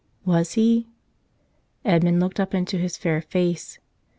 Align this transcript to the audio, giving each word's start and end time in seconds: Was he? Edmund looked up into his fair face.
Was 0.25 0.53
he? 0.53 0.87
Edmund 1.85 2.19
looked 2.21 2.39
up 2.39 2.55
into 2.55 2.79
his 2.79 2.97
fair 2.97 3.21
face. 3.21 3.77